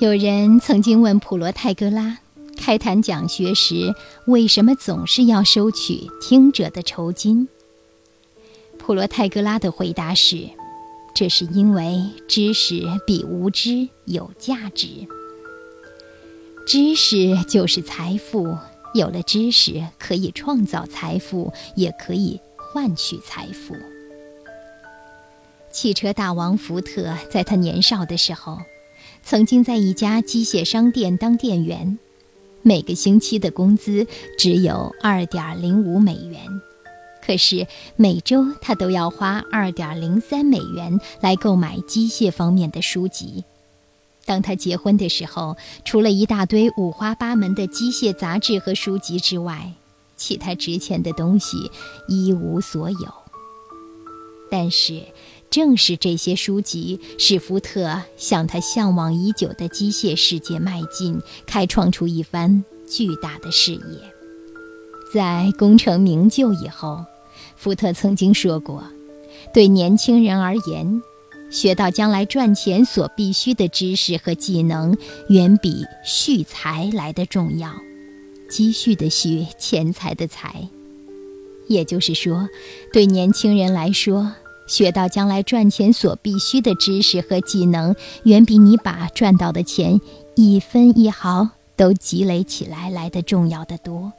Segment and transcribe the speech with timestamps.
[0.00, 2.18] 有人曾经问普罗泰戈拉，
[2.56, 3.92] 开坛讲学时
[4.28, 7.48] 为什么总是要收取听者的酬金？
[8.78, 10.50] 普罗泰戈拉的回答是：
[11.16, 14.86] 这是因为知识比无知有价值。
[16.64, 18.56] 知识就是财富，
[18.94, 23.74] 有了知识可以创造财富，也可以换取财富。
[25.72, 28.58] 汽车大王福特在他年少的时候。
[29.28, 31.98] 曾经在一家机械商店当店员，
[32.62, 34.06] 每个星期的工资
[34.38, 36.40] 只有二点零五美元，
[37.22, 43.44] 可是每周他都要花二点零三美元来购买机械方面的书籍。
[44.24, 49.74] 当他结婚的时候，除了一大堆五花八门的机械杂志和书籍之外，
[50.16, 51.70] 其他值钱的东西
[52.08, 53.12] 一无所有。
[54.50, 55.02] 但是。
[55.50, 63.80] 正是这些书籍，使福特向他向往已久的机械世界迈进，开创出一番巨大的事业。
[65.12, 67.04] 在功成名就以后，
[67.56, 68.84] 福特曾经说过
[69.54, 71.02] ：“对年轻人而言，
[71.50, 74.98] 学到将来赚钱所必须的知识和技能，
[75.30, 77.72] 远比蓄财来的重要。
[78.50, 80.68] 积蓄的蓄，钱财的财。
[81.68, 82.48] 也就是说，
[82.92, 84.34] 对年轻人来说。”
[84.68, 90.00] 学到将来赚钱所必须的知识和技能，远比你把赚到的钱
[90.36, 94.12] 一分一毫都积累起来来的重要的多。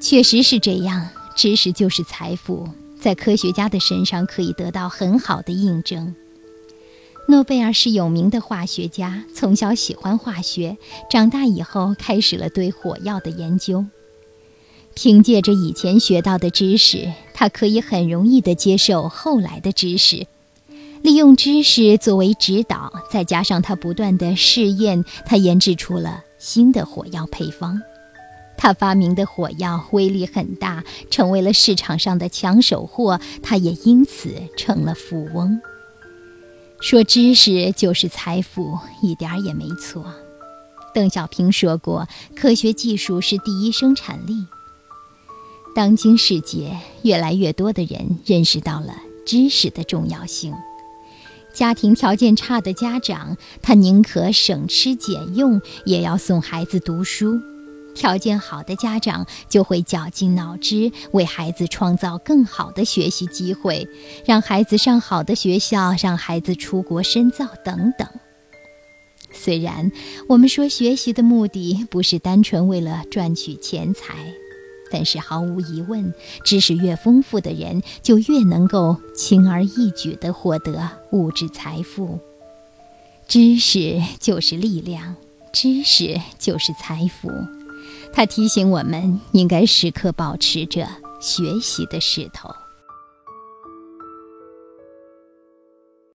[0.00, 2.68] 确实是这样，知识就是财富，
[3.00, 6.14] 在科学家的身上可以得到很好的印证。
[7.26, 10.76] 诺贝尔是有名的化学家，从小喜欢化学，
[11.10, 13.86] 长大以后开始了对火药的研究。
[14.94, 20.26] 凭借着以前学到的知识，他可以很容易地接受后来的知识，
[21.02, 27.82] 利用知识作为指导，再加上他不断的试验，他研制出了新的火药配方。
[28.56, 35.60] 他发明的火药威力很大，成为了市场上的抢手货，他也因此成了富翁。
[36.80, 40.06] 说知识就是财富，一点儿也没错。
[40.94, 44.46] 邓小平说过：“科学技术是第一生产力。”
[45.74, 46.70] 当今世界，
[47.02, 48.94] 越来越多的人认识到了
[49.26, 50.54] 知识的重要性。
[51.52, 57.34] 家庭条件差的家长，他宁可省吃俭用，也要送孩子读书；
[57.92, 63.88] 条件好的家长，就会绞尽脑汁为孩子创造更好的学习机会，
[64.24, 68.08] 让孩子上好的学校，让孩子出国深造等等。
[69.32, 69.90] 虽然
[70.28, 74.14] 我们说学习的目的不是单纯为了赚取钱财。
[74.90, 76.12] 但是毫无疑问，
[76.44, 82.18] 知识越丰富的人，就越能够轻而易举地获得物质财富。
[83.26, 85.16] 知识就是力量，
[85.52, 87.30] 知识就是财富。
[88.12, 90.86] 它提醒我们应该时刻保持着
[91.20, 92.50] 学习的势头。